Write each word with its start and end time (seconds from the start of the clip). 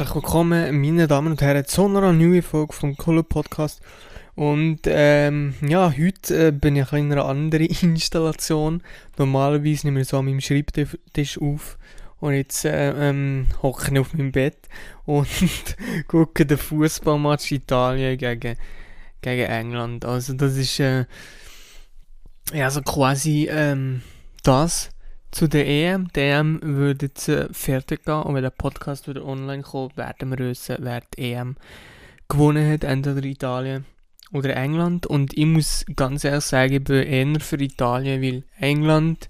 Herzlich 0.00 0.14
willkommen, 0.14 0.80
meine 0.80 1.06
Damen 1.06 1.32
und 1.32 1.42
Herren, 1.42 1.66
zu 1.66 1.84
einer 1.84 2.10
neuen 2.10 2.42
Folge 2.42 2.72
vom 2.72 2.96
Color 2.96 3.22
Podcast. 3.22 3.82
Und 4.34 4.80
ähm, 4.86 5.52
ja, 5.60 5.92
heute 5.94 6.46
äh, 6.46 6.52
bin 6.52 6.76
ich 6.76 6.90
in 6.94 7.12
einer 7.12 7.26
anderen 7.26 7.66
Installation. 7.82 8.82
Normalerweise 9.18 9.86
nehme 9.86 10.00
ich 10.00 10.08
so 10.08 10.16
an 10.16 10.24
meinem 10.24 10.40
Schreibtisch 10.40 11.38
auf. 11.42 11.76
Und 12.18 12.32
jetzt 12.32 12.64
äh, 12.64 13.10
ähm, 13.10 13.48
hocke 13.60 13.92
ich 13.92 13.98
auf 13.98 14.14
meinem 14.14 14.32
Bett 14.32 14.70
und 15.04 15.28
gucke 16.08 16.46
den 16.46 16.56
Fußballmatch 16.56 17.52
Italien 17.52 18.16
gegen, 18.16 18.56
gegen 19.20 19.50
England. 19.50 20.06
Also 20.06 20.32
das 20.32 20.56
ist 20.56 20.80
äh, 20.80 21.04
ja 22.54 22.70
so 22.70 22.80
quasi 22.80 23.50
ähm, 23.50 24.00
das 24.44 24.88
zu 25.30 25.48
der 25.48 25.66
EM. 25.66 26.08
Die 26.14 26.20
EM 26.20 26.60
würde 26.62 27.06
jetzt 27.06 27.28
äh, 27.28 27.48
fertig 27.52 28.04
gehen 28.04 28.22
und 28.22 28.34
wenn 28.34 28.42
der 28.42 28.50
Podcast 28.50 29.08
wieder 29.08 29.24
online 29.24 29.62
kommt, 29.62 29.96
werden 29.96 30.30
wir 30.30 30.38
wissen, 30.38 30.76
wer 30.80 31.02
die 31.16 31.32
EM 31.32 31.56
gewonnen 32.28 32.70
hat, 32.70 32.84
entweder 32.84 33.24
Italien 33.24 33.84
oder 34.32 34.56
England. 34.56 35.06
Und 35.06 35.36
ich 35.36 35.46
muss 35.46 35.84
ganz 35.96 36.24
ehrlich 36.24 36.44
sagen, 36.44 36.72
ich 36.72 36.84
bin 36.84 37.02
eher 37.02 37.40
für 37.40 37.60
Italien, 37.60 38.22
weil 38.22 38.44
England, 38.58 39.28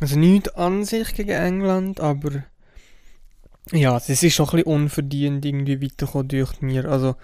also 0.00 0.18
nicht 0.18 0.56
an 0.56 0.84
sich 0.84 1.14
gegen 1.14 1.30
England, 1.30 2.00
aber 2.00 2.44
ja, 3.70 3.96
es 3.96 4.08
ist 4.08 4.34
schon 4.34 4.46
ein 4.46 4.56
bisschen 4.56 4.72
unverdient 4.72 5.44
irgendwie 5.44 5.80
weitergekommen 5.80 6.28
durch 6.28 6.60
mir. 6.60 6.86
Also 6.86 7.14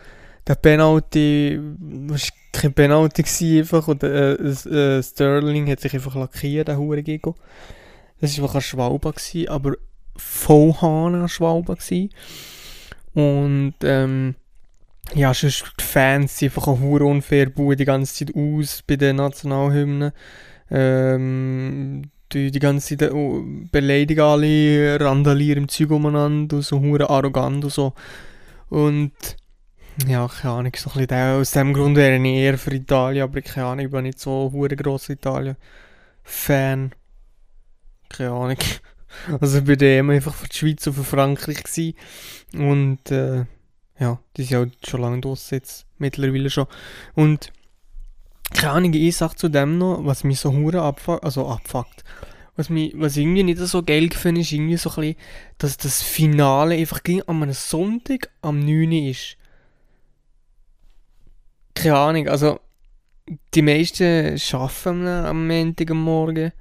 der 0.46 0.54
Penalty, 0.54 1.60
war 1.60 2.18
kein 2.52 2.72
Penalty 2.72 3.22
gewesen, 3.22 3.58
einfach, 3.58 3.88
und 3.88 4.02
äh, 4.02 4.34
äh, 4.34 5.02
Sterling 5.02 5.68
hat 5.70 5.80
sich 5.80 5.94
einfach 5.94 6.14
lackiert, 6.14 6.68
der 6.68 6.78
Hure 6.78 7.02
Gigo. 7.02 7.34
Das 8.20 8.40
war 8.40 8.54
ein 8.54 8.60
Schwalbe, 8.60 9.12
gewesen, 9.12 9.48
aber 9.48 9.74
voll 10.16 10.74
Hahn 10.80 11.28
Schwalbe 11.28 11.76
gewesen. 11.76 12.10
Und, 13.14 13.74
ähm, 13.82 14.34
ja, 15.14 15.32
sonst 15.32 15.64
die 15.80 15.84
Fans 15.84 16.38
sind 16.38 16.48
einfach 16.48 16.68
ein 16.68 16.82
unfair, 16.82 17.50
bauen 17.50 17.76
die 17.76 17.84
ganze 17.84 18.26
Zeit 18.26 18.36
aus 18.36 18.82
bei 18.86 18.96
den 18.96 19.16
Nationalhymnen. 19.16 20.12
Ähm, 20.70 22.02
die, 22.32 22.50
die 22.50 22.58
ganze 22.58 22.98
Zeit 22.98 23.12
oh, 23.12 23.42
beleidigen 23.72 24.20
alle, 24.20 25.00
randalieren 25.00 25.64
im 25.64 25.68
Zeug 25.68 25.90
umeinander 25.90 26.56
und 26.56 26.62
so 26.62 26.80
hure 26.80 27.08
arrogant 27.08 27.64
und 27.64 27.72
so. 27.72 27.94
Und 28.68 29.12
ja, 30.06 30.28
keine 30.28 30.54
Ahnung, 30.54 30.72
so 30.76 30.90
ein 30.90 31.06
bisschen 31.06 31.40
aus 31.40 31.50
dem 31.52 31.72
Grund 31.72 31.96
wäre 31.96 32.16
ich 32.16 32.34
eher 32.34 32.58
für 32.58 32.74
Italien, 32.74 33.24
aber 33.24 33.40
keine 33.40 33.66
Ahnung, 33.66 33.86
ich 33.86 33.90
bin 33.90 34.02
nicht 34.02 34.20
so 34.20 34.50
hure 34.52 34.76
grosser 34.76 35.14
Italien-Fan. 35.14 36.92
Keine 38.08 38.30
Ahnung. 38.30 38.58
Also 39.40 39.62
bei 39.62 39.74
dem 39.74 40.10
einfach 40.10 40.34
für 40.34 40.48
die 40.48 40.56
Schweiz 40.56 40.86
und 40.86 40.92
für 40.92 41.02
Frankreich 41.02 41.64
gewesen. 41.64 41.94
Und 42.52 43.10
äh, 43.10 43.46
ja, 43.98 44.20
die 44.36 44.42
sind 44.42 44.58
halt 44.58 44.86
schon 44.86 45.00
lange 45.00 45.20
draussen 45.22 45.54
jetzt, 45.54 45.86
mittlerweile 45.96 46.50
schon. 46.50 46.66
Und 47.14 47.50
keine 48.52 48.72
Ahnung, 48.72 48.94
ich 48.94 49.16
sag 49.16 49.34
zu 49.34 49.48
dem 49.48 49.78
noch, 49.78 50.04
was 50.04 50.24
mich 50.24 50.40
so 50.40 50.52
hure 50.52 50.82
abfuckt, 50.82 51.24
also 51.24 51.48
abfuckt. 51.48 52.04
Was, 52.56 52.70
mich, 52.70 52.92
was 52.96 53.16
irgendwie 53.16 53.44
nicht 53.44 53.58
so 53.58 53.82
geil 53.82 54.10
finde, 54.10 54.40
ist 54.40 54.52
irgendwie 54.52 54.76
so 54.76 54.90
ein 54.90 54.96
bisschen, 54.96 55.16
dass 55.58 55.76
das 55.76 56.02
Finale 56.02 56.74
einfach 56.74 57.00
an 57.26 57.42
einem 57.42 57.52
Sonntag 57.52 58.30
am 58.40 58.60
9. 58.60 58.92
ist. 58.92 59.36
Keine 61.74 61.96
Ahnung, 61.96 62.28
also 62.28 62.58
die 63.54 63.62
meisten 63.62 64.38
arbeiten 64.52 65.06
am 65.06 65.46
Montag 65.46 65.90
am 65.90 66.02
Morgen. 66.02 66.52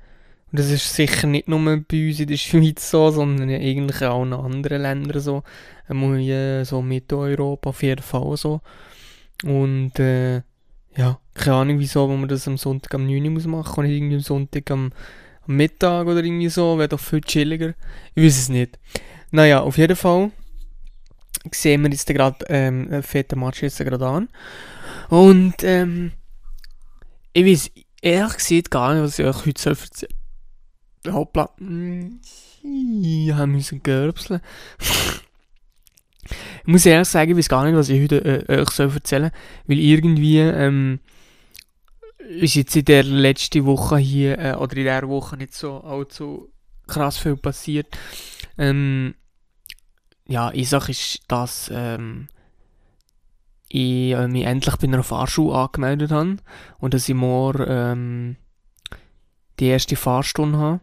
Und 0.51 0.59
das 0.59 0.71
ist 0.71 0.93
sicher 0.93 1.27
nicht 1.27 1.49
nur 1.49 1.59
bei 1.59 2.07
uns 2.07 2.19
in 2.19 2.27
der 2.27 2.37
Schweiz 2.37 2.89
so, 2.89 3.11
sondern 3.11 3.49
eigentlich 3.49 4.01
auch 4.03 4.23
in 4.23 4.33
anderen 4.33 4.81
Ländern 4.81 5.21
so. 5.21 5.43
Einmal 5.87 6.63
so 6.65 6.81
Mitteleuropa 6.81 7.69
auf 7.69 7.83
jeden 7.83 8.01
Fall 8.01 8.37
so. 8.37 8.61
Und 9.43 9.99
äh, 9.99 10.41
ja, 10.95 11.19
keine 11.33 11.55
Ahnung 11.57 11.79
wieso, 11.79 12.09
wenn 12.09 12.19
man 12.19 12.29
das 12.29 12.47
am 12.47 12.57
Sonntag 12.57 12.95
am 12.95 13.05
9 13.05 13.23
Uhr 13.25 13.31
muss 13.31 13.45
machen 13.45 13.79
und 13.79 13.85
nicht 13.85 13.97
irgendwie 13.97 14.15
am 14.15 14.21
Sonntag 14.21 14.71
am, 14.71 14.91
am 15.47 15.55
Mittag 15.55 16.07
oder 16.07 16.23
irgendwie 16.23 16.49
so, 16.49 16.77
wäre 16.77 16.89
doch 16.89 16.99
viel 16.99 17.21
chilliger. 17.21 17.73
Ich 18.15 18.23
weiß 18.23 18.37
es 18.37 18.49
nicht. 18.49 18.79
Naja, 19.31 19.61
auf 19.61 19.77
jeden 19.77 19.95
Fall 19.95 20.31
sehen 21.51 21.83
wir 21.83 21.91
jetzt 21.91 22.07
gerade 22.07 22.45
ähm, 22.49 22.87
einen 22.89 23.03
fetten 23.03 23.39
Match 23.39 23.61
jetzt 23.61 23.77
gerade 23.77 24.07
an. 24.07 24.29
Und 25.09 25.55
ähm, 25.63 26.13
ich 27.33 27.45
weiß 27.45 27.71
ehrlich 28.01 28.37
gesagt 28.37 28.71
gar 28.71 28.93
nicht, 28.93 29.03
was 29.03 29.19
ich 29.19 29.25
euch 29.25 29.45
heute 29.45 29.69
erzählen 29.69 29.75
soll 29.75 30.16
Hoppla. 31.13 31.49
Ich 31.59 33.33
habe 33.33 33.47
müssen 33.47 33.81
gerbseln. 33.81 34.41
ich 36.29 36.67
muss 36.67 36.85
ehrlich 36.85 37.07
sagen, 37.07 37.31
ich 37.31 37.37
weiß 37.37 37.49
gar 37.49 37.65
nicht, 37.65 37.75
was 37.75 37.89
ich 37.89 38.01
heute 38.01 38.47
äh, 38.47 38.61
euch 38.61 38.69
soll 38.71 38.91
erzählen 38.91 39.31
soll. 39.31 39.31
Weil 39.67 39.79
irgendwie 39.79 40.39
ähm, 40.39 40.99
ist 42.17 42.55
jetzt 42.55 42.75
in 42.75 42.85
der 42.85 43.03
letzten 43.03 43.65
Woche 43.65 43.97
hier, 43.97 44.37
äh, 44.37 44.53
oder 44.55 44.75
in 44.77 44.85
der 44.85 45.07
Woche 45.07 45.37
nicht 45.37 45.53
so 45.53 45.81
allzu 45.81 46.51
krass 46.87 47.17
viel 47.17 47.37
passiert. 47.37 47.87
Ähm, 48.57 49.15
ja, 50.27 50.49
eine 50.49 50.65
Sache 50.65 50.91
ist, 50.91 51.19
dass 51.27 51.71
ähm, 51.73 52.27
ich 53.69 54.11
äh, 54.11 54.27
mich 54.27 54.45
endlich 54.45 54.75
bei 54.77 54.87
einer 54.87 55.03
Fahrschule 55.03 55.55
angemeldet 55.55 56.11
habe 56.11 56.37
und 56.79 56.93
dass 56.93 57.07
ich 57.07 57.15
morgen 57.15 57.65
ähm, 57.67 58.35
die 59.59 59.67
erste 59.67 59.95
Fahrstunde 59.95 60.57
habe 60.57 60.79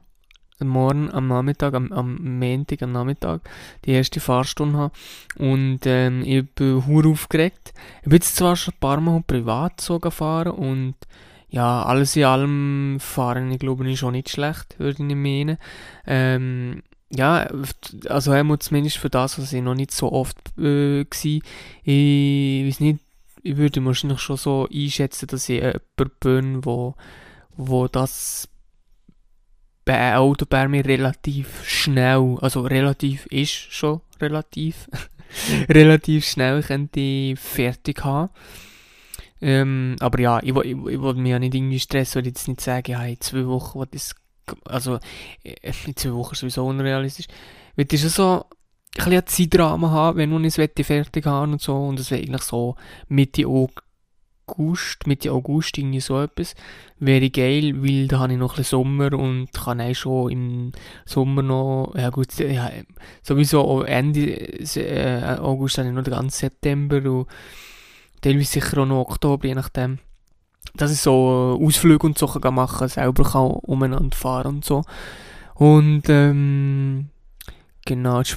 morgen 0.67 1.11
am 1.13 1.29
Nachmittag, 1.29 1.75
am, 1.75 1.93
am 1.93 2.39
Montag 2.39 2.83
am 2.83 2.93
Nachmittag, 2.93 3.43
die 3.85 3.93
erste 3.93 4.21
Fahrstunde 4.21 4.79
habe. 4.79 4.95
Und 5.39 5.81
ähm, 5.85 6.23
ich 6.25 6.49
bin 6.51 6.87
hure 6.87 7.09
aufgeregt. 7.09 7.73
Ich 8.03 8.09
bin 8.09 8.15
jetzt 8.15 8.37
zwar 8.37 8.57
schon 8.57 8.75
ein 8.75 8.81
paar 8.81 9.01
Mal 9.01 9.23
privat 9.27 9.81
so 9.81 9.99
gefahren 9.99 10.53
und 10.53 10.95
ja, 11.49 11.85
alles 11.85 12.17
in 12.17 12.25
allem 12.25 12.97
fahren, 12.99 13.53
ich 13.53 13.61
glaube, 13.61 13.89
ist 13.89 14.01
schon 14.01 14.13
nicht 14.13 14.29
schlecht, 14.29 14.77
würde 14.81 15.05
ich 15.07 15.15
meinen. 15.15 15.57
Ähm, 16.05 16.83
ja, 17.11 17.49
also 18.09 18.33
einmal 18.33 18.59
zumindest 18.59 18.99
für 18.99 19.11
das, 19.11 19.39
was 19.39 19.53
ich 19.53 19.63
noch 19.63 19.77
nicht 19.77 19.93
so 19.93 20.11
oft 20.11 20.37
äh, 20.59 21.05
war. 21.05 21.41
Ich 21.85 22.67
weiß 22.67 22.81
nicht, 22.81 22.99
ich 23.45 23.57
würde 23.57 23.85
wahrscheinlich 23.85 24.21
schon 24.21 24.37
so 24.37 24.69
einschätzen, 24.73 25.29
dass 25.29 25.49
ich 25.49 25.63
jemand 25.63 26.21
bin, 26.21 26.65
wo, 26.65 26.95
wo 27.57 27.87
das 27.87 28.49
bei 29.85 30.69
mir 30.69 30.85
relativ 30.85 31.65
schnell, 31.65 32.39
also 32.41 32.63
relativ 32.63 33.27
ist 33.27 33.53
schon 33.53 34.01
relativ, 34.21 34.89
relativ 35.69 36.27
schnell 36.27 36.63
könnte 36.63 37.01
ich 37.01 37.39
fertig 37.39 38.05
haben. 38.05 38.31
Ähm, 39.41 39.97
aber 40.01 40.21
ja, 40.21 40.41
ich, 40.43 40.57
ich, 40.57 40.71
ich 40.71 41.01
wollte 41.01 41.21
mich 41.21 41.31
ja 41.31 41.39
nicht 41.39 41.55
irgendwie 41.55 41.81
stressen, 41.81 42.17
weil 42.17 42.23
ich 42.23 42.35
jetzt 42.35 42.49
nicht 42.49 42.61
sagen, 42.61 42.93
ja, 42.93 43.05
in 43.05 43.21
zwei 43.21 43.47
Wochen, 43.47 43.81
was 43.81 43.89
das, 43.91 44.15
also 44.65 44.99
äh, 45.43 45.73
in 45.87 45.97
zwei 45.97 46.13
Wochen 46.13 46.33
ist 46.33 46.41
sowieso 46.41 46.67
unrealistisch. 46.67 47.27
Weil 47.77 47.85
das 47.85 48.05
ist 48.05 48.15
so 48.15 48.47
ein 48.97 49.11
bisschen 49.11 49.27
Zeitrahmen 49.27 49.91
haben, 49.91 50.19
wenn 50.19 50.31
man 50.31 50.45
es 50.45 50.55
fertig 50.55 51.27
haben 51.27 51.53
und 51.53 51.61
so, 51.61 51.77
und 51.77 51.99
das 51.99 52.11
wäre 52.11 52.23
eigentlich 52.23 52.43
so 52.43 52.77
Mitte 53.09 53.47
August, 53.47 53.83
Mitte 55.07 55.33
August, 55.33 55.79
irgendwie 55.79 56.01
so 56.01 56.21
etwas, 56.21 56.55
wäre 56.99 57.31
geil, 57.31 57.83
weil 57.83 58.09
da 58.09 58.21
habe 58.21 58.33
ich 58.33 58.39
noch 58.39 58.53
ein 58.53 58.57
bisschen 58.57 58.79
Sommer 58.79 59.13
und 59.13 59.53
kann 59.53 59.81
auch 59.81 59.95
schon 59.95 60.31
im 60.31 60.73
Sommer 61.05 61.43
noch, 61.43 61.95
ja 61.97 62.11
gut, 62.11 62.37
ja, 62.39 62.71
sowieso 63.23 63.83
Ende 63.83 64.31
äh, 64.31 65.39
August 65.39 65.79
habe 65.79 65.89
ich 65.89 65.95
noch 65.95 66.05
den 66.05 66.15
ganzen 66.15 66.39
September 66.39 66.97
und 67.11 67.27
teilweise 68.21 68.53
sicher 68.53 68.79
auch 68.79 68.87
noch 68.87 69.01
Oktober, 69.01 69.47
je 69.47 69.55
nachdem. 69.55 69.99
Dass 70.75 70.93
ich 70.93 71.01
so 71.01 71.59
Ausflüge 71.63 72.07
und 72.07 72.19
so 72.19 72.27
kann 72.27 72.55
machen, 72.55 72.89
selber 72.89 73.25
kann 73.25 73.51
umeinander 73.51 74.17
fahren 74.17 74.57
und 74.57 74.65
so. 74.65 74.83
Und, 75.55 76.09
ähm, 76.09 77.11
genau, 77.85 78.23
die 78.23 78.31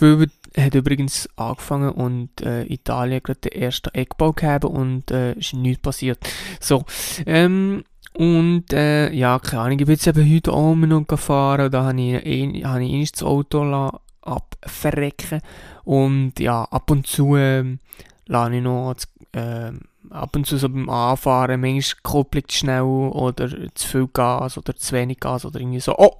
Schwebe 0.57 0.65
hat 0.65 0.75
übrigens 0.75 1.29
angefangen 1.35 1.91
und 1.91 2.41
äh, 2.41 2.63
Italien 2.63 3.21
gerade 3.23 3.39
den 3.41 3.61
ersten 3.61 3.93
Eckbau 3.93 4.33
gehabt 4.33 4.65
und 4.65 5.11
äh, 5.11 5.33
ist 5.33 5.53
nichts 5.53 5.81
passiert. 5.81 6.19
So, 6.59 6.83
ähm, 7.25 7.83
und 8.13 8.73
äh, 8.73 9.11
ja, 9.11 9.37
keine 9.39 9.61
Ahnung, 9.61 9.79
ich 9.79 9.85
bin 9.85 9.95
jetzt 9.95 10.07
eben 10.07 10.33
heute 10.33 10.51
auch 10.51 10.75
noch 10.75 11.05
gefahren, 11.05 11.71
da 11.71 11.83
habe 11.85 12.01
ich, 12.01 12.25
ein, 12.25 12.63
hab 12.67 12.81
ich 12.81 12.91
erst 12.91 13.15
das 13.17 13.23
Auto 13.23 13.91
abverrecken 14.21 15.41
und 15.83 16.39
ja, 16.39 16.63
ab 16.63 16.89
und 16.89 17.05
zu 17.05 17.35
äh, 17.35 17.77
lasse 18.25 18.55
ich 18.55 18.63
noch 18.63 18.95
äh, 19.33 19.71
ab 20.09 20.35
und 20.35 20.47
zu 20.47 20.57
so 20.57 20.69
beim 20.69 20.89
Anfahren, 20.89 21.61
manchmal 21.61 22.01
koppelt 22.01 22.51
schnell 22.51 22.81
oder 22.81 23.49
zu 23.75 23.87
viel 23.87 24.07
Gas 24.07 24.57
oder 24.57 24.75
zu 24.75 24.95
wenig 24.95 25.19
Gas 25.19 25.45
oder 25.45 25.59
irgendwie 25.59 25.79
so. 25.79 25.95
Oh! 25.97 26.19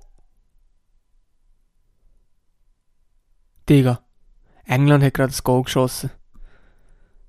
Digga. 3.68 4.07
England 4.68 5.04
hat 5.04 5.14
gerade 5.14 5.32
das 5.32 5.44
Goal 5.44 5.64
geschossen. 5.64 6.12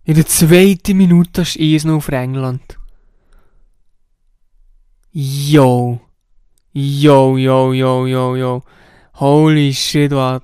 In 0.04 0.14
der 0.14 0.26
zweiten 0.26 0.96
Minute 0.96 1.42
ist 1.42 1.58
es 1.58 1.84
noch 1.84 2.00
für 2.00 2.16
England. 2.16 2.78
Yo. 5.12 6.00
Yo, 6.72 7.36
yo, 7.36 7.72
yo, 7.72 8.06
yo, 8.06 8.36
yo. 8.36 8.62
Holy 9.14 9.72
shit, 9.72 10.12
what? 10.12 10.42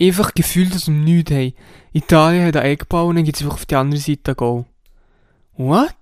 einfach 0.00 0.34
gefühlt 0.34 0.74
aus 0.74 0.86
dem 0.86 1.04
Nichts 1.04 1.32
haben. 1.32 1.54
Italien 1.92 2.46
hat 2.46 2.56
einen 2.56 2.72
Eckball 2.72 3.06
und 3.06 3.16
dann 3.16 3.24
gibt 3.24 3.36
es 3.36 3.42
einfach 3.42 3.56
auf 3.56 3.66
die 3.66 3.76
andere 3.76 4.00
Seite 4.00 4.32
ein 4.32 4.36
Goal. 4.36 4.64
What? 5.56 5.94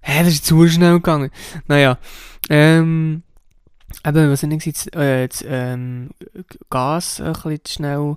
Hä, 0.00 0.22
das 0.22 0.34
ist 0.34 0.46
zu 0.46 0.66
schnell 0.68 0.94
gegangen. 0.94 1.30
Naja, 1.66 1.98
ähm, 2.50 3.22
eben, 4.06 4.30
was 4.30 4.42
ich 4.42 4.58
gesagt, 4.58 4.96
äh, 4.96 5.28
das, 5.28 5.44
ähm, 5.46 6.10
Gas 6.70 7.20
ein 7.20 7.32
bisschen 7.32 7.64
zu 7.64 7.72
schnell. 7.72 8.16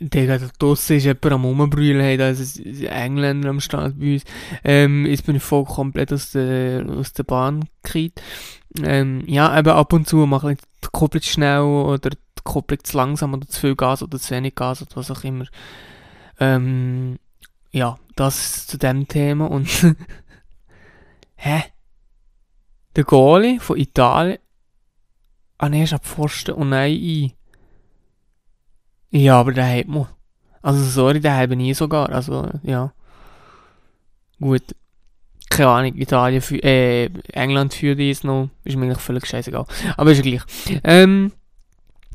Digga, 0.00 0.38
da 0.38 0.48
draussen 0.58 0.96
ist 0.96 1.04
jemand 1.04 1.26
am 1.26 1.44
Rumbrüllen, 1.44 2.00
hey, 2.00 2.16
da 2.16 2.30
ist 2.30 2.58
ein 2.58 2.86
Engländer 2.86 3.50
am 3.50 3.60
Start 3.60 3.98
bei 3.98 4.14
uns. 4.14 4.24
Ähm, 4.64 5.06
jetzt 5.06 5.26
bin 5.26 5.36
ich 5.36 5.42
voll 5.42 5.64
komplett 5.64 6.12
aus 6.12 6.32
der, 6.32 6.86
aus 6.88 7.12
der 7.12 7.24
Bahn 7.24 7.68
gekriegt. 7.82 8.20
Ähm, 8.82 9.22
ja, 9.26 9.56
eben 9.56 9.68
ab 9.68 9.92
und 9.92 10.08
zu 10.08 10.16
mache 10.26 10.52
ich 10.52 10.58
die 10.82 10.88
Kupplung 10.92 11.22
schnell 11.22 11.60
oder 11.60 12.10
die 12.10 12.18
Kupplung 12.42 12.82
zu 12.82 12.96
langsam 12.96 13.34
oder 13.34 13.46
zu 13.46 13.60
viel 13.60 13.76
Gas 13.76 14.02
oder 14.02 14.18
zu 14.18 14.34
wenig 14.34 14.54
Gas 14.54 14.82
oder 14.82 14.96
was 14.96 15.10
auch 15.10 15.24
immer. 15.24 15.46
Ähm, 16.40 17.18
ja, 17.70 17.98
das 18.16 18.66
zu 18.66 18.78
dem 18.78 19.06
Thema 19.08 19.50
und 19.50 19.68
hä? 21.36 21.62
Der 22.96 23.04
Goalie 23.04 23.58
von 23.60 23.78
Italien 23.78 24.38
ah 25.62 25.68
ne, 25.68 25.84
ist 25.84 25.92
ab 25.92 26.04
Pfosten 26.04 26.54
und 26.54 26.70
nein 26.70 26.92
ein. 26.92 27.32
Ja, 29.10 29.38
aber 29.38 29.52
der 29.52 29.78
hat 29.78 29.86
man. 29.86 30.08
Also 30.60 30.84
sorry, 30.84 31.20
der 31.20 31.36
habe 31.36 31.54
ich 31.54 31.76
sogar. 31.76 32.10
Also, 32.10 32.48
ja. 32.62 32.92
Gut. 34.40 34.62
Keine 35.50 35.68
Ahnung, 35.68 35.94
Italien 35.96 36.40
für, 36.40 36.56
äh, 36.64 37.10
England 37.32 37.74
für 37.74 37.94
dies 37.94 38.24
noch. 38.24 38.48
Ist 38.64 38.76
mir 38.76 38.86
eigentlich 38.86 39.00
völlig 39.00 39.26
scheißegal. 39.26 39.66
Aber 39.96 40.10
ist 40.10 40.24
ja 40.24 40.30
gleich. 40.30 40.80
Ähm, 40.82 41.32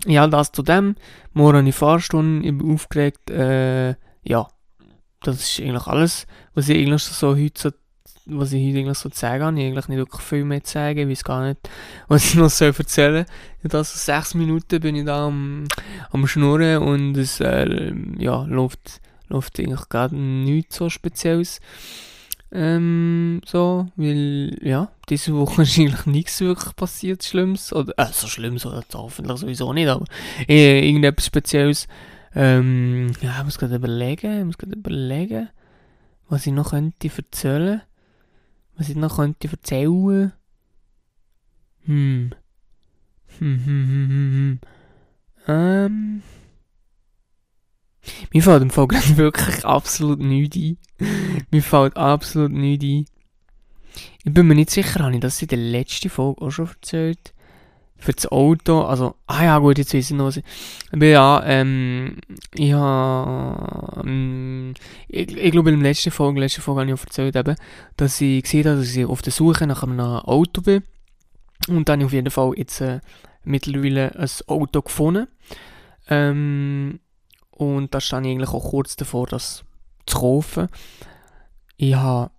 ja, 0.05 0.27
das 0.27 0.51
zu 0.51 0.63
dem. 0.63 0.95
Morgen 1.33 1.57
eine 1.57 1.71
Fahrstunde, 1.71 2.47
ich 2.47 2.57
bin 2.57 2.73
aufgeregt. 2.73 3.29
Äh, 3.29 3.95
ja. 4.23 4.47
Das 5.21 5.35
ist 5.39 5.59
eigentlich 5.59 5.87
alles, 5.87 6.27
was 6.53 6.67
ich 6.69 6.77
eigentlich 6.77 7.03
so 7.03 7.35
heute 7.35 7.73
was 8.29 8.53
ich 8.53 8.67
heute 8.67 8.79
eigentlich 8.79 8.97
so 8.97 9.09
zu 9.09 9.19
sagen. 9.19 9.57
Ich 9.57 9.65
eigentlich 9.65 9.87
nicht 9.87 9.97
wirklich 9.97 10.21
viel 10.21 10.45
mehr 10.45 10.63
zu 10.63 10.73
sagen. 10.73 10.99
Ich 10.99 11.09
weiß 11.09 11.23
gar 11.23 11.47
nicht, 11.47 11.69
was 12.07 12.25
ich 12.25 12.35
noch 12.35 12.49
soll 12.49 12.73
erzählen 12.77 13.25
soll. 13.25 13.35
In 13.63 13.69
so 13.69 13.83
sechs 13.83 14.33
Minuten 14.33 14.79
bin 14.79 14.95
ich 14.95 15.05
da 15.05 15.27
am, 15.27 15.65
am 16.11 16.27
Schnurren 16.27 16.83
und 16.83 17.17
es 17.17 17.39
äh, 17.39 17.93
ja, 18.17 18.43
läuft, 18.43 19.01
läuft 19.27 19.59
eigentlich 19.59 19.89
gar 19.89 20.11
nichts 20.11 20.75
so 20.75 20.89
Spezielles. 20.89 21.59
Ähm, 22.49 23.41
so, 23.45 23.87
weil, 23.97 24.57
ja, 24.61 24.89
diese 25.09 25.33
Woche 25.35 25.61
ist 25.63 25.77
eigentlich 25.77 26.05
nichts 26.05 26.39
wirklich 26.39 26.75
passiert, 26.75 27.23
Schlimmes. 27.23 27.73
Oder, 27.73 27.93
äh, 27.97 28.07
so 28.11 28.27
Schlimmes, 28.27 28.65
oder 28.65 28.83
hoffentlich 28.93 29.37
sowieso 29.39 29.73
nicht, 29.73 29.89
aber 29.89 30.05
äh, 30.47 30.87
irgendetwas 30.87 31.25
Spezielles. 31.25 31.87
Ähm, 32.35 33.11
ja, 33.21 33.37
ich 33.39 33.43
muss 33.45 33.57
gerade 33.57 33.75
überlegen, 33.75 34.39
ich 34.39 34.45
muss 34.45 34.57
gerade 34.57 34.75
überlegen, 34.75 35.49
was 36.29 36.45
ich 36.45 36.53
noch 36.53 36.69
könnte 36.69 37.09
erzählen 37.15 37.81
was 38.77 38.89
ich 38.89 38.95
noch 38.95 39.17
könnte 39.17 39.49
erzählen? 39.49 40.33
Hm. 41.85 42.31
Hm, 43.39 43.65
hm, 43.65 43.87
hm, 43.87 44.09
hm, 44.09 44.31
hm. 44.33 44.59
Ähm. 45.47 46.21
Mir 48.33 48.43
fällt 48.43 48.61
im 48.61 48.69
Fall 48.69 48.87
wirklich 49.17 49.65
absolut 49.65 50.19
nichts 50.19 50.55
ein. 50.57 50.77
mir 51.51 51.63
fällt 51.63 51.97
absolut 51.97 52.51
nichts 52.51 52.85
ein. 52.85 53.05
Ich 54.23 54.33
bin 54.33 54.47
mir 54.47 54.55
nicht 54.55 54.69
sicher, 54.69 55.03
habe 55.03 55.15
ich 55.15 55.21
das 55.21 55.41
in 55.41 55.47
der 55.47 55.57
letzten 55.57 56.09
Folge 56.09 56.41
auch 56.41 56.51
schon 56.51 56.67
erzählt? 56.67 57.33
Für 57.99 58.13
das 58.13 58.31
Auto, 58.31 58.83
also, 58.83 59.15
ah 59.25 59.43
ja 59.43 59.57
gut, 59.57 59.79
jetzt 59.79 59.93
weiß 59.93 60.11
ich 60.11 60.15
noch. 60.15 60.31
Aber 60.91 61.05
ja, 61.05 61.41
ähm, 61.45 62.17
ich 62.53 62.71
habe, 62.73 64.01
ähm, 64.05 64.75
ich, 65.07 65.35
ich 65.35 65.51
glaube 65.51 65.71
in 65.71 65.79
der 65.79 65.89
letzten 65.89 66.11
Folge, 66.11 66.39
letzte 66.39 66.61
Folge 66.61 66.81
habe 66.81 66.91
ich 66.91 66.99
auch 66.99 67.03
erzählt 67.03 67.35
eben, 67.35 67.55
dass 67.95 68.21
ich 68.21 68.43
gesehen 68.43 68.67
habe, 68.67 68.77
dass 68.77 68.95
ich 68.95 69.05
auf 69.05 69.21
der 69.23 69.33
Suche 69.33 69.65
nach 69.65 69.83
einem 69.83 69.99
Auto 69.99 70.61
bin. 70.61 70.83
Und 71.67 71.89
dann 71.89 71.99
habe 71.99 72.03
ich 72.03 72.05
auf 72.05 72.13
jeden 72.13 72.29
Fall 72.29 72.53
jetzt 72.55 72.81
äh, 72.81 72.99
mittlerweile 73.43 74.15
ein 74.15 74.29
Auto 74.45 74.81
gefunden. 74.83 75.27
Ähm, 76.07 76.99
und 77.51 77.93
da 77.93 77.99
stand 77.99 78.27
ich 78.27 78.33
eigentlich 78.33 78.49
auch 78.49 78.69
kurz 78.69 78.95
davor, 78.95 79.25
das 79.25 79.63
zu 80.05 80.19
kaufen. 80.19 80.67
Ich 81.77 81.95
habe 81.95 82.31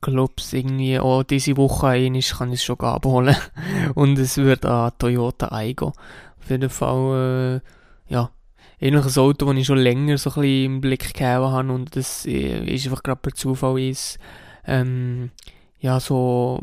glaube 0.00 0.34
es 0.38 0.52
irgendwie 0.52 0.98
auch 0.98 1.22
diese 1.22 1.56
Woche 1.56 1.88
einmal 1.88 2.20
kann 2.20 2.52
ich 2.52 2.60
es 2.60 2.64
schon 2.64 2.80
abholen. 2.80 3.36
Und 3.94 4.18
es 4.18 4.36
wird 4.36 4.64
ein 4.66 4.92
Toyota 4.98 5.52
Aigo. 5.52 5.92
Auf 6.40 6.50
jeden 6.50 6.70
Fall, 6.70 7.60
äh, 8.08 8.12
ja, 8.12 8.30
eigentlich 8.80 9.16
ein 9.16 9.22
Auto, 9.22 9.46
das 9.46 9.56
ich 9.56 9.66
schon 9.66 9.78
länger 9.78 10.18
so 10.18 10.30
ein 10.30 10.34
bisschen 10.34 10.64
im 10.64 10.80
Blick 10.80 11.14
gehabt 11.14 11.52
habe 11.52 11.72
und 11.72 11.96
das 11.96 12.26
äh, 12.26 12.64
ist 12.64 12.86
einfach 12.86 13.02
gerade 13.02 13.20
per 13.20 13.34
Zufall 13.34 13.80
ist, 13.80 14.18
ähm, 14.66 15.30
ja, 15.80 15.98
so 15.98 16.60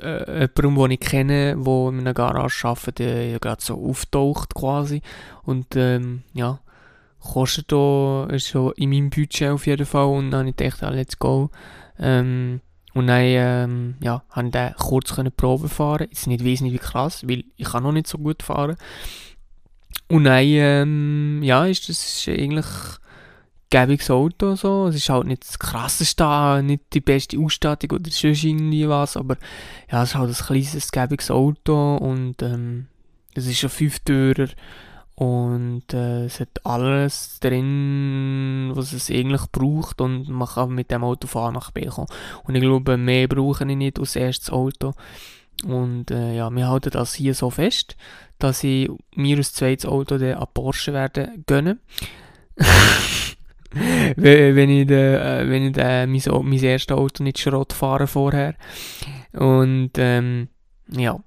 äh, 0.00 0.48
jemandem, 0.56 0.82
den 0.82 0.90
ich 0.90 1.00
kenne, 1.00 1.56
der 1.56 1.88
in 1.88 2.00
einer 2.00 2.14
Garage 2.14 2.68
arbeitet, 2.68 2.98
der 2.98 3.38
gerade 3.38 3.62
so 3.62 3.74
auftaucht 3.82 4.54
quasi 4.54 5.00
und 5.44 5.76
ähm, 5.76 6.22
ja, 6.34 6.60
kostet 7.20 7.72
da, 7.72 8.26
ist 8.30 8.48
schon 8.48 8.72
in 8.76 8.90
meinem 8.90 9.10
Budget 9.10 9.50
auf 9.50 9.66
jeden 9.66 9.86
Fall 9.86 10.06
und 10.06 10.30
dann 10.30 10.40
habe 10.40 10.50
ich 10.50 10.56
gedacht, 10.56 10.82
ah, 10.82 10.90
let's 10.90 11.18
go. 11.18 11.50
Ähm, 12.00 12.60
und 12.92 13.06
dann 13.06 13.22
ähm, 13.22 13.94
ja, 14.00 14.22
habe 14.30 14.48
ich 14.48 14.76
kurz 14.76 15.14
können 15.14 15.32
Probe 15.32 15.68
fahren. 15.68 16.08
Ist 16.10 16.26
nicht 16.26 16.44
wesentlich 16.44 16.80
krass, 16.80 17.26
weil 17.28 17.44
ich 17.56 17.68
kann 17.68 17.82
noch 17.82 17.92
nicht 17.92 18.08
so 18.08 18.18
gut 18.18 18.42
fahren. 18.42 18.76
Und 20.08 20.24
dann 20.24 20.42
ähm, 20.44 21.40
ja, 21.42 21.66
ist 21.66 21.88
das 21.88 22.26
eigentlich 22.28 22.66
gäbiges 23.70 24.10
Auto 24.10 24.56
so. 24.56 24.88
Es 24.88 24.96
ist 24.96 25.08
halt 25.08 25.26
nicht 25.26 25.46
das 25.46 25.58
krasseste, 25.58 26.62
nicht 26.64 26.92
die 26.92 27.00
beste 27.00 27.38
Ausstattung 27.38 27.92
oder 27.92 28.10
sonst 28.10 28.44
irgendwie 28.44 28.88
was, 28.88 29.16
aber 29.16 29.36
ja, 29.90 30.02
es 30.02 30.10
ist 30.10 30.14
halt 30.16 30.30
ein 30.30 30.46
kleines, 30.46 30.90
gäbiges 30.90 31.30
Auto 31.30 31.96
und 31.96 32.42
ähm, 32.42 32.88
es 33.34 33.46
ist 33.46 33.60
schon 33.60 33.70
fünf 33.70 34.00
Türer 34.00 34.48
und 35.20 35.92
äh, 35.92 36.24
es 36.24 36.40
hat 36.40 36.64
alles 36.64 37.40
drin, 37.40 38.70
was 38.72 38.94
es 38.94 39.10
eigentlich 39.10 39.42
braucht 39.52 40.00
und 40.00 40.30
man 40.30 40.48
kann 40.48 40.74
mit 40.74 40.90
dem 40.90 41.04
Auto 41.04 41.26
fahren 41.26 41.52
nach 41.52 41.72
B 41.72 41.84
kommen. 41.84 42.06
Und 42.44 42.54
ich 42.54 42.62
glaube, 42.62 42.96
mehr 42.96 43.28
brauche 43.28 43.64
ich 43.68 43.76
nicht 43.76 44.00
als 44.00 44.16
erstes 44.16 44.48
Auto. 44.48 44.94
Und 45.66 46.10
äh, 46.10 46.36
ja, 46.36 46.48
wir 46.48 46.68
halten 46.68 46.88
das 46.92 47.12
hier 47.12 47.34
so 47.34 47.50
fest, 47.50 47.98
dass 48.38 48.64
ich 48.64 48.88
mir 49.14 49.36
als 49.36 49.52
zweites 49.52 49.84
Auto 49.84 50.16
den 50.16 50.38
an 50.38 50.46
Porsche 50.54 50.94
werde 50.94 51.34
gönnen. 51.46 51.80
wenn 54.16 54.70
ich, 54.70 54.90
äh, 54.90 55.46
wenn 55.50 55.66
ich 55.66 55.72
de, 55.74 56.06
mein, 56.06 56.48
mein 56.48 56.64
erstes 56.64 56.96
Auto 56.96 57.22
nicht 57.22 57.38
Schrott 57.38 57.74
fahre 57.74 58.06
vorher. 58.06 58.54
Und 59.34 59.90
ähm, 59.98 60.48
ja, 60.88 61.20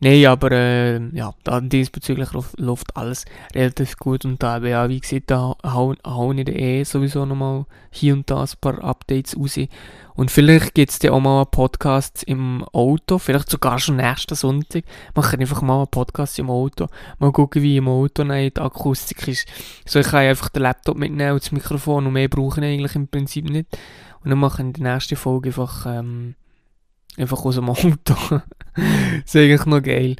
Nein, 0.00 0.26
aber 0.26 0.52
äh, 0.52 1.00
ja, 1.12 1.32
da 1.44 1.60
diesbezüglich 1.60 2.30
läuft 2.56 2.96
alles 2.96 3.24
relativ 3.54 3.96
gut 3.96 4.24
und 4.24 4.42
da 4.42 4.58
ja, 4.58 4.88
wie 4.88 5.00
gesagt, 5.00 5.30
da 5.30 5.54
hauen, 5.64 5.96
hauen 6.04 6.38
ich 6.38 6.48
eh 6.48 6.84
sowieso 6.84 7.24
nochmal 7.24 7.66
hier 7.90 8.14
und 8.14 8.28
da 8.30 8.42
ein 8.42 8.48
paar 8.60 8.82
Updates 8.82 9.36
raus. 9.36 9.58
Und 10.14 10.30
vielleicht 10.30 10.74
gibt 10.74 10.90
es 10.90 10.98
dann 10.98 11.12
auch 11.12 11.20
mal 11.20 11.38
einen 11.38 11.50
Podcast 11.50 12.24
im 12.24 12.62
Auto, 12.72 13.18
vielleicht 13.18 13.48
sogar 13.48 13.78
schon 13.78 13.96
nächsten 13.96 14.34
Sonntag. 14.34 14.84
Mache 15.14 15.38
einfach 15.38 15.62
mal 15.62 15.78
einen 15.78 15.88
Podcast 15.88 16.38
im 16.38 16.50
Auto. 16.50 16.88
Mal 17.18 17.32
gucken, 17.32 17.62
wie 17.62 17.78
im 17.78 17.88
Auto 17.88 18.24
die 18.24 18.52
Akustik 18.56 19.28
ist. 19.28 19.48
So, 19.86 19.98
ich 19.98 20.08
kann 20.08 20.26
einfach 20.26 20.50
den 20.50 20.62
Laptop 20.62 20.98
mitnehmen 20.98 21.32
und 21.32 21.42
das 21.42 21.52
Mikrofon 21.52 22.06
und 22.06 22.12
mehr 22.12 22.28
brauche 22.28 22.60
ich 22.60 22.66
eigentlich 22.66 22.96
im 22.96 23.08
Prinzip 23.08 23.48
nicht. 23.48 23.66
Und 24.22 24.30
dann 24.30 24.38
mache 24.38 24.60
ich 24.62 24.66
in 24.66 24.72
der 24.74 24.92
nächsten 24.94 25.16
Folge 25.16 25.48
einfach 25.48 25.86
ähm, 25.86 26.34
Einfach 27.16 27.44
aus 27.44 27.56
dem 27.56 27.68
Auto. 27.68 28.14
ist 29.24 29.36
eigentlich 29.36 29.66
noch 29.66 29.82
geil. 29.82 30.16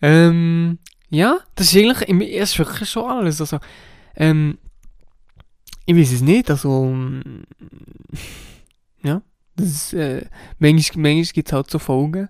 Ähm, 0.00 0.78
ja, 1.10 1.38
das 1.54 1.74
ist 1.74 1.76
eigentlich, 1.76 2.38
das 2.38 2.50
ist 2.50 2.58
wirklich 2.58 2.88
schon 2.88 3.10
alles. 3.10 3.40
Also, 3.40 3.58
ähm, 4.16 4.58
ich 5.86 5.96
weiß 5.96 6.12
es 6.12 6.20
nicht, 6.22 6.50
also, 6.50 6.96
ja, 9.02 9.22
das 9.56 9.66
ist, 9.66 9.92
äh, 9.94 10.26
manchmal, 10.58 11.14
manchmal 11.14 11.32
gibt 11.32 11.48
es 11.48 11.52
halt 11.52 11.70
so 11.70 11.78
Folgen, 11.78 12.28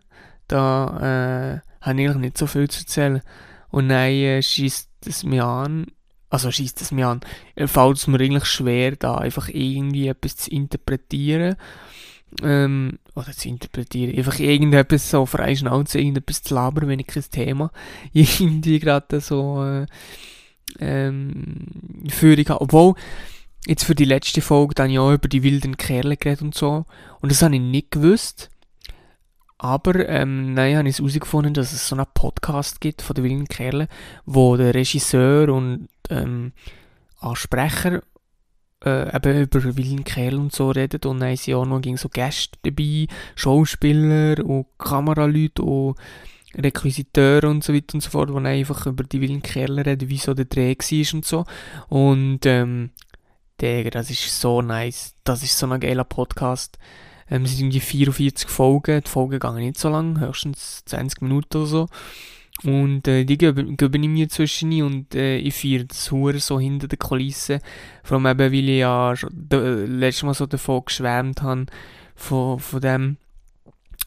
da, 0.48 1.60
äh, 1.60 1.60
habe 1.80 2.00
ich 2.00 2.08
eigentlich 2.08 2.16
nicht 2.16 2.38
so 2.38 2.46
viel 2.46 2.68
zu 2.68 2.80
erzählen. 2.80 3.22
Und 3.68 3.88
dann 3.88 4.10
äh, 4.10 4.42
schießt 4.42 4.88
es 5.06 5.24
mir 5.24 5.44
an, 5.44 5.86
also 6.28 6.50
schießt 6.50 6.80
es 6.80 6.90
mir 6.90 7.08
an, 7.08 7.20
fällt 7.66 7.96
es 7.96 8.06
mir 8.06 8.20
eigentlich 8.20 8.46
schwer, 8.46 8.96
da 8.96 9.16
einfach 9.16 9.48
irgendwie 9.48 10.08
etwas 10.08 10.36
zu 10.36 10.50
interpretieren 10.50 11.56
ähm, 12.42 12.98
oder 13.14 13.32
zu 13.32 13.48
interpretieren, 13.48 14.16
einfach 14.16 14.38
irgendetwas 14.38 15.10
so 15.10 15.26
frei 15.26 15.54
Schnauze, 15.54 15.98
irgendetwas 15.98 16.42
zu 16.42 16.54
labern, 16.54 16.88
wenn 16.88 17.00
ich 17.00 17.06
kein 17.06 17.24
Thema 17.30 17.70
irgendwie 18.12 18.78
gerade 18.78 19.20
so 19.20 19.64
äh, 19.64 19.86
ähm, 20.78 21.66
Führung 22.08 22.48
habe. 22.48 22.60
Obwohl, 22.60 22.94
jetzt 23.66 23.84
für 23.84 23.94
die 23.94 24.04
letzte 24.04 24.40
Folge 24.40 24.74
dann 24.74 24.90
ja 24.90 25.12
über 25.12 25.28
die 25.28 25.42
wilden 25.42 25.76
Kerle 25.76 26.16
geredet 26.16 26.42
und 26.42 26.54
so. 26.54 26.86
Und 27.20 27.30
das 27.30 27.42
habe 27.42 27.54
ich 27.56 27.60
nicht 27.60 27.90
gewusst. 27.90 28.50
aber 29.58 30.08
ähm, 30.08 30.54
nein, 30.54 30.76
habe 30.76 30.88
ich 30.88 30.98
herausgefunden, 30.98 31.54
dass 31.54 31.72
es 31.72 31.86
so 31.86 31.96
einen 31.96 32.06
Podcast 32.14 32.80
gibt 32.80 33.02
von 33.02 33.14
den 33.14 33.24
wilden 33.24 33.48
Kerlen, 33.48 33.88
wo 34.24 34.56
der 34.56 34.74
Regisseur 34.74 35.52
und 35.52 35.88
ähm, 36.08 36.52
Sprecher 37.34 38.02
äh, 38.84 39.14
eben 39.14 39.42
über 39.42 39.64
wilden 39.76 40.04
Kerl 40.04 40.36
und 40.36 40.52
so 40.52 40.70
redet 40.70 41.06
und 41.06 41.20
dann 41.20 41.36
sind 41.36 41.54
auch 41.54 41.66
noch 41.66 41.82
so 41.96 42.08
Gäste 42.08 42.58
dabei, 42.62 43.06
Schauspieler 43.36 44.44
und 44.44 44.66
Kameraleute 44.78 45.62
und 45.62 45.96
Requisiteure 46.56 47.48
und 47.48 47.62
so 47.62 47.72
weiter 47.72 47.94
und 47.94 48.00
so 48.00 48.10
fort, 48.10 48.30
die 48.30 48.46
einfach 48.46 48.86
über 48.86 49.04
die 49.04 49.20
wilden 49.20 49.42
Kerle 49.42 49.86
reden, 49.86 50.08
wie 50.08 50.18
so 50.18 50.34
der 50.34 50.46
Dreh 50.46 50.74
war 50.74 51.14
und 51.14 51.24
so. 51.24 51.44
Und 51.88 52.44
ähm, 52.44 52.90
Digga, 53.60 53.90
das 53.90 54.10
ist 54.10 54.40
so 54.40 54.62
nice. 54.62 55.14
Das 55.22 55.42
ist 55.42 55.58
so 55.58 55.66
ein 55.66 55.80
geiler 55.80 56.04
Podcast. 56.04 56.78
Ähm, 57.30 57.44
es 57.44 57.50
sind 57.50 57.66
irgendwie 57.66 57.80
44 57.80 58.48
Folgen. 58.48 59.02
Die 59.04 59.10
Folgen 59.10 59.38
gehen 59.38 59.54
nicht 59.56 59.78
so 59.78 59.88
lang, 59.88 60.18
höchstens 60.18 60.82
20 60.86 61.22
Minuten 61.22 61.58
oder 61.58 61.66
so. 61.66 61.86
Und 62.64 63.08
äh, 63.08 63.24
die 63.24 63.38
geben, 63.38 63.76
geben 63.76 64.12
mir 64.12 64.28
zwischen 64.28 64.82
und 64.82 65.14
äh, 65.14 65.38
ich 65.38 65.54
feiere 65.54 65.84
das 65.84 66.10
Hure 66.10 66.38
so 66.38 66.60
hinter 66.60 66.88
den 66.88 66.98
Kulissen. 66.98 67.60
Vor 68.02 68.18
allem 68.18 68.26
eben, 68.26 68.52
weil 68.52 68.68
ich 68.68 68.78
ja 68.78 69.12
äh, 69.12 69.84
letztes 69.86 70.24
Mal 70.24 70.34
so 70.34 70.46
davon 70.46 70.84
geschwärmt 70.84 71.42
habe, 71.42 71.66
von, 72.14 72.58
von 72.58 72.80
dem. 72.80 73.16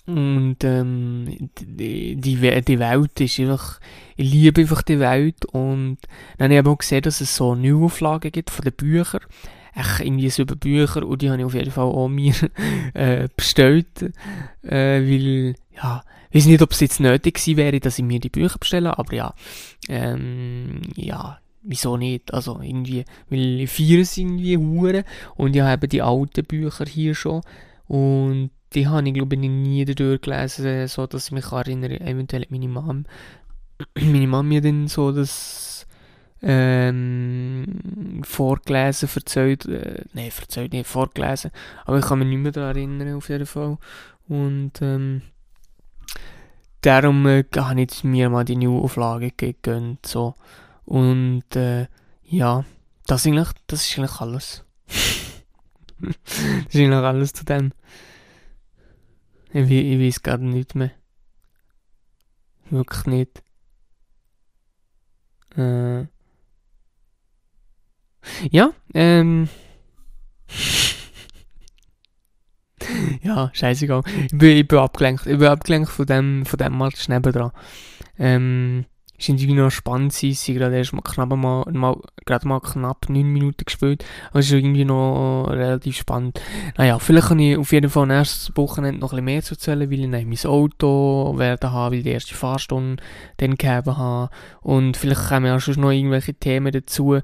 Und 0.06 0.58
ähm, 0.64 1.50
die, 1.60 2.16
die, 2.18 2.62
die 2.62 2.80
Welt 2.80 3.22
ist 3.22 3.40
einfach, 3.40 3.80
ich 4.18 4.32
liebe 4.32 4.62
einfach 4.62 4.82
die 4.82 5.00
Welt 5.00 5.46
und 5.46 5.98
dann 6.38 6.52
habe 6.52 6.56
ich 6.56 6.68
auch 6.68 6.78
gesehen, 6.78 7.04
dass 7.04 7.22
es 7.22 7.36
so 7.36 7.56
Neuauflagen 7.56 8.32
gibt 8.32 8.50
von 8.50 8.64
den 8.64 8.74
Büchern. 8.74 9.22
Echt 9.76 10.02
irgendwie 10.02 10.30
so 10.30 10.44
über 10.44 10.56
Bücher 10.56 11.06
und 11.06 11.22
die 11.22 11.30
habe 11.30 11.40
ich 11.40 11.46
auf 11.46 11.54
jeden 11.54 11.72
Fall 11.72 11.86
auch 11.86 12.08
mir 12.08 12.34
äh, 12.94 13.28
bestellt, 13.36 14.02
äh, 14.62 15.02
weil, 15.02 15.56
ja, 15.76 16.04
ich 16.30 16.38
weiß 16.38 16.46
nicht, 16.48 16.62
ob 16.62 16.72
es 16.72 16.80
jetzt 16.80 17.00
nötig 17.00 17.36
gewesen 17.36 17.58
wäre, 17.58 17.80
dass 17.80 18.00
ich 18.00 18.06
mir 18.06 18.20
die 18.20 18.30
Bücher 18.30 18.58
bestelle, 18.60 18.98
aber 18.98 19.14
ja, 19.14 19.34
ähm, 19.90 20.82
ja, 20.96 21.40
wieso 21.64 21.98
nicht? 21.98 22.34
Also 22.34 22.60
irgendwie, 22.62 23.06
weil 23.30 23.62
ich 23.62 23.72
feiere 23.72 24.02
es 24.02 24.18
irgendwie 24.18 24.58
hure 24.58 25.06
und 25.36 25.56
ich 25.56 25.62
habe 25.62 25.88
die 25.88 26.02
alten 26.02 26.46
Bücher 26.46 26.86
hier 26.86 27.16
schon 27.16 27.42
und 27.88 28.52
die 28.74 28.88
habe 28.88 29.08
ich 29.08 29.14
glaube 29.14 29.36
ich 29.36 29.42
nie 29.42 29.86
durchgelesen, 29.86 30.88
so 30.88 31.08
dass 31.08 31.28
ich 31.28 31.32
mich 31.32 31.52
erinnere, 31.52 32.00
eventuell 32.02 32.46
meine 32.50 32.68
Mom, 32.68 33.06
meine 33.96 34.28
Mom 34.28 34.48
mir 34.48 34.62
dann 34.62 34.88
so 34.88 35.12
das 35.12 35.73
ähm, 36.44 38.22
vorgelesen, 38.24 39.08
verzeiht, 39.08 39.66
äh, 39.66 40.04
nein, 40.14 40.30
verzeiht 40.30 40.74
nicht, 40.74 40.88
vorgelesen, 40.88 41.52
aber 41.86 42.00
ich 42.00 42.06
kann 42.06 42.20
mich 42.20 42.28
nicht 42.28 42.40
mehr 42.40 42.52
daran 42.52 42.76
erinnern 42.76 43.16
auf 43.16 43.30
jeden 43.30 43.46
Fall 43.46 43.78
und 44.28 44.74
ähm, 44.82 45.22
darum 46.82 47.26
äh, 47.28 47.46
habe 47.56 47.82
ich 47.82 48.04
mir 48.04 48.30
mal 48.30 48.44
die 48.44 48.58
Neuauflage 48.58 49.32
gegönnt, 49.32 50.06
so 50.06 50.36
und 50.86 51.56
äh, 51.56 51.88
ja, 52.24 52.66
das 53.08 53.22
ist 53.22 53.28
eigentlich, 53.28 53.50
das 53.68 53.88
ist 53.88 53.98
eigentlich 53.98 54.20
alles. 54.20 54.66
das 56.00 56.16
ist 56.68 56.76
eigentlich 56.76 56.94
alles 56.94 57.34
zu 57.34 57.46
dem. 57.46 57.72
Ich, 59.54 59.70
ich 59.70 60.00
weiß 60.00 60.24
gerade 60.24 60.46
nicht 60.46 60.76
mehr. 60.76 60.92
Wirklich 62.70 63.06
nicht. 63.06 63.44
Äh. 65.56 66.08
Ja, 68.52 68.72
ähm. 68.94 69.48
ja, 73.22 73.50
scheißegal. 73.54 74.04
Ich 74.26 74.38
bin, 74.38 74.58
ich 74.58 74.68
bin 74.68 74.80
abgelenkt. 74.80 75.26
Ich 75.26 75.38
bin 75.38 75.48
abgelenkt 75.48 75.90
von 75.90 76.06
dem, 76.06 76.46
von 76.46 76.58
dem 76.58 76.78
Match 76.78 77.08
nebendran. 77.08 77.52
Ähm 78.18 78.86
ist 79.24 79.30
irgendwie 79.30 79.54
noch 79.54 79.72
spannend 79.72 80.14
gewesen. 80.14 80.36
Sie 80.36 80.54
gerade 80.54 80.78
erst 80.78 80.94
mal 80.94 81.02
knapp 81.02 81.30
mal, 81.30 81.66
mal, 81.72 81.98
gerade 82.26 82.48
mal 82.48 82.60
knapp 82.60 83.10
9 83.10 83.26
Minuten 83.26 83.66
gespielt. 83.66 84.04
Aber 84.30 84.40
es 84.40 84.48
ist 84.48 84.52
irgendwie 84.52 84.86
noch 84.86 85.48
relativ 85.50 85.98
spannend. 85.98 86.42
Naja, 86.78 87.00
vielleicht 87.00 87.28
kann 87.30 87.40
ich 87.40 87.58
auf 87.58 87.72
jeden 87.72 87.90
Fall 87.90 88.08
nächstes 88.08 88.56
Wochenende 88.56 89.00
noch 89.00 89.14
ein 89.14 89.18
bisschen 89.18 89.26
mehr 89.26 89.44
zu 89.44 89.54
erzählen, 89.56 89.92
weil 89.92 90.00
ich 90.00 90.08
mein 90.08 90.52
Auto 90.52 91.36
werden 91.38 91.72
habe, 91.72 91.92
weil 91.92 92.00
ich 92.00 92.04
die 92.04 92.12
erste 92.12 92.36
Fahrstunde 92.36 93.02
dann 93.38 93.56
gegeben 93.56 93.98
habe. 93.98 94.30
Und 94.62 94.98
vielleicht 94.98 95.28
kommen 95.28 95.52
auch 95.52 95.60
schon 95.60 95.80
noch 95.80 95.92
irgendwelche 95.92 96.34
Themen 96.34 96.72
dazu 96.72 97.20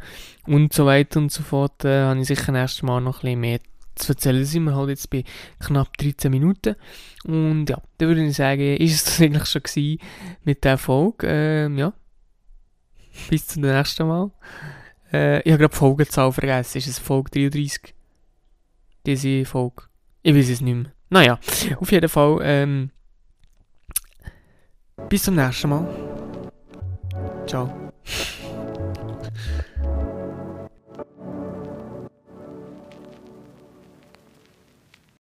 und 0.47 0.73
so 0.73 0.85
weiter 0.85 1.19
und 1.19 1.31
so 1.31 1.43
fort. 1.43 1.85
Äh, 1.85 2.03
habe 2.03 2.19
ich 2.19 2.27
sicher 2.27 2.51
nächstes 2.51 2.83
Mal 2.83 3.01
noch 3.01 3.17
ein 3.17 3.21
bisschen 3.21 3.39
mehr 3.39 3.59
zu 3.99 4.13
erzählen. 4.13 4.39
Da 4.39 4.45
sind 4.45 4.63
wir 4.63 4.75
halt 4.75 4.89
jetzt 4.89 5.09
bei 5.09 5.23
knapp 5.59 5.97
13 5.97 6.31
Minuten. 6.31 6.75
Und 7.25 7.69
ja, 7.69 7.81
da 7.97 8.07
würde 8.07 8.25
ich 8.25 8.35
sagen, 8.35 8.77
ist 8.77 8.95
es 8.95 9.03
das 9.05 9.21
eigentlich 9.21 9.45
schon 9.45 9.63
gewesen 9.63 9.99
mit 10.43 10.63
der 10.63 10.77
Folge. 10.77 11.27
Ähm, 11.27 11.77
ja. 11.77 11.93
Bis 13.29 13.47
zum 13.47 13.63
nächsten 13.63 14.07
Mal. 14.07 14.31
Äh, 15.11 15.41
ich 15.41 15.51
habe 15.51 15.59
gerade 15.59 15.73
die 15.73 15.77
Folgenzahl 15.77 16.31
vergessen. 16.31 16.77
Ist 16.77 16.87
es 16.87 16.99
Folge 16.99 17.31
33? 17.31 17.93
Diese 19.05 19.45
Folge? 19.45 19.83
Ich 20.23 20.35
weiß 20.35 20.49
es 20.49 20.61
nicht 20.61 20.75
mehr. 20.75 20.91
Naja, 21.09 21.39
auf 21.79 21.91
jeden 21.91 22.09
Fall. 22.09 22.39
Ähm, 22.43 22.91
bis 25.09 25.23
zum 25.23 25.35
nächsten 25.35 25.69
Mal. 25.69 25.87
Ciao. 27.47 27.91